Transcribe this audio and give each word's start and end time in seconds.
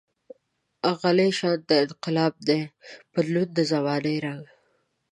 غلی 0.99 1.29
شانته 1.39 1.73
انقلاب 1.85 2.33
دی، 2.47 2.59
بدلوي 3.11 3.45
د 3.57 3.59
زمانې 3.71 4.15
رنګ. 4.25 4.43